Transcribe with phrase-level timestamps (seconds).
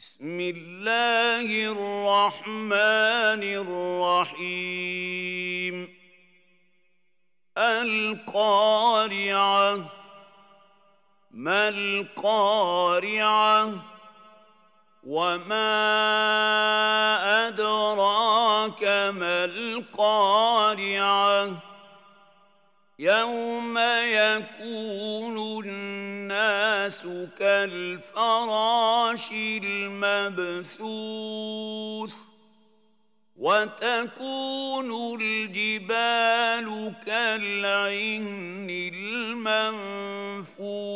[0.00, 3.42] بسم الله الرحمن
[4.32, 5.88] الرحيم.
[7.58, 9.78] القارعة.
[11.30, 13.72] ما القارعة؟
[15.06, 15.88] وما
[17.48, 18.82] أدراك
[19.14, 21.50] ما القارعة؟
[22.98, 25.64] يوم يكون
[26.80, 27.02] الناس
[27.38, 29.32] كالفراش
[30.42, 30.84] المبثوث
[33.36, 38.66] وتكون الجبال كالعهن
[40.60, 40.90] المنفوش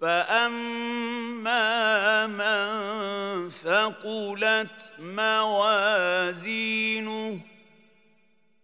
[0.00, 1.06] فأما
[2.26, 6.71] من ثقلت موازينه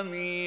[0.00, 0.45] آمين